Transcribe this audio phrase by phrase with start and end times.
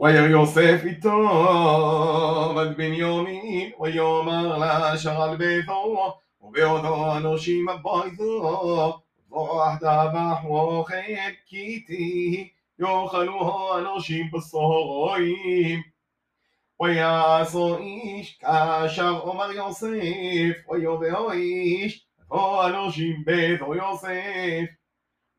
[0.00, 5.96] ويا يوسف التوبة بن يومين ويوم لا شغل بيثو
[6.40, 8.92] وبيوثو نوشي مبايثو
[9.30, 15.84] ضوح دابح وخيب كيتي يوخلوها نوشي بالصهيم
[16.78, 24.68] ويا صويش كاشر عمر يوسف ويوبيويش هو نوشي بيثو يوسف.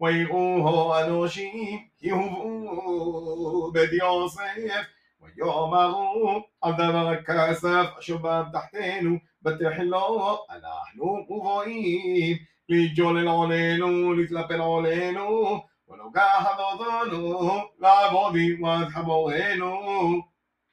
[0.00, 4.84] ביתו יוסף ויראו אנושים כי הובאו בית יוסף
[5.20, 12.36] ויאמרו על דבר הכסף אשר בא תחתנו בתחילו אנחנו מובאים
[12.68, 20.22] לג'ולל עולנו להתלפל עולנו ונוגח אדותנו לעבוד עמד חמורנו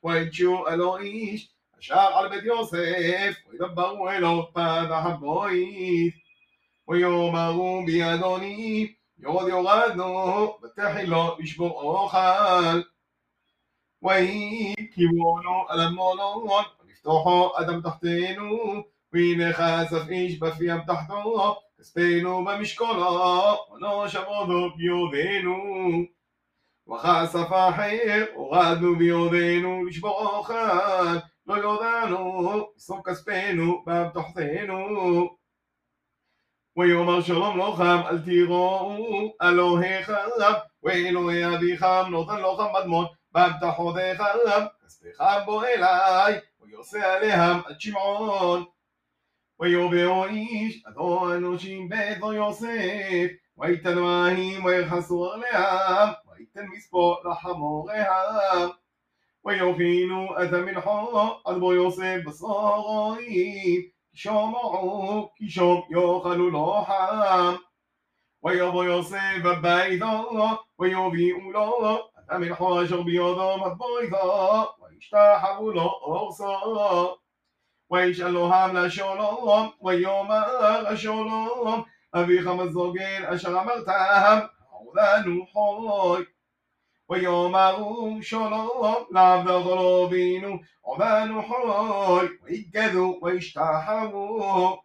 [0.03, 1.49] וידשו אלו איש
[1.79, 6.13] אשר על בית יוסף וידברו אלו פתח הבית
[6.87, 8.03] ויאמרו בי
[9.25, 12.81] אדוני יורד יורדנו ותחילו לשבור אוכל
[14.03, 24.15] ויהי כיוונו על המולון ונפתחו אדם תחתנו והנה חשף איש בפיהם תחתו כספנו במשקולו ונוש
[24.15, 25.57] עבודו ביודנו
[26.87, 35.29] וכסף אחר הורדנו ביודנו לשבור אוכל לא ידענו לשום כספנו בתחתנו
[36.77, 38.97] ויאמר שלום לכם אל תיראו
[39.41, 40.13] אלוהיכם
[40.83, 44.23] ואלוהי אביכם נותן לכם מדמון באבטחותיכם
[44.85, 48.63] כספיכם בוא אליי ויוסע עליהם עד שמעון
[49.59, 58.69] ויובאו איש אדו אנושים ביתו יוסף ויתן מים ויחסו עליהם ויתן מספו לחמוריהם
[59.45, 63.81] ויוכינו את המלחו עד בו יוסף בשרים
[64.16, 67.58] شامعو كيشام يا خلولا حام
[68.42, 71.98] ويا بيا سيف بيضا ويا بيقولا
[72.32, 76.56] أمن حاجة بيضا مبيضا ويشتاح ولا أغصى
[77.90, 80.28] ويش ألوهام لشولم ويوم
[80.90, 81.84] لشولم
[82.14, 86.26] أبي خمس زوجين أشغى مرتهم عوذا نوحي.
[88.21, 94.81] שלום לעבדך לא בינו עודנו חוי ויגדו וישתחוו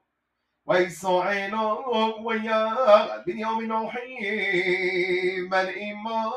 [0.67, 6.31] ויסוענו וירא בנימין אחיו בן אמו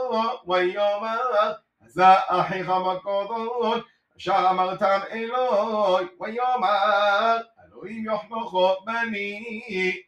[0.48, 1.54] ויאמר
[1.86, 3.82] זה אחיך מקודון
[4.18, 10.02] אשר אמרתם אלוהי ויאמר אלוהים יחמכו בני